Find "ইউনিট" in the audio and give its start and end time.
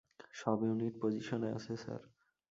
0.63-0.93